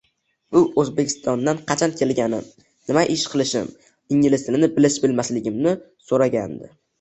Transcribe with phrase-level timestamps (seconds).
[0.59, 2.47] U Oʻzbekstondan qachon kelganim,
[2.93, 3.69] nima ish qilishim,
[4.17, 5.77] ingliz tilini bilish-bilmasligimni
[6.09, 6.73] soʻragadi.